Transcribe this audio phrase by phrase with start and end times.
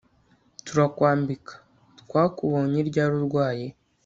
[0.65, 1.53] turakwambika
[2.01, 3.65] twakubonye ryari urwaye